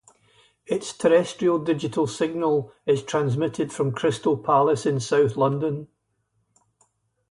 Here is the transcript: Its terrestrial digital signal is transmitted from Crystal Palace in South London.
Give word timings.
Its 0.65 0.93
terrestrial 0.97 1.59
digital 1.59 2.07
signal 2.07 2.73
is 2.87 3.03
transmitted 3.03 3.71
from 3.71 3.91
Crystal 3.91 4.35
Palace 4.35 4.87
in 4.87 4.99
South 4.99 5.37
London. 5.37 5.89